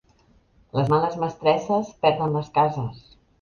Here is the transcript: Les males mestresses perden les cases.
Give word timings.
Les 0.77 0.89
males 0.93 1.17
mestresses 1.23 1.93
perden 2.07 2.35
les 2.39 2.51
cases. 2.57 3.07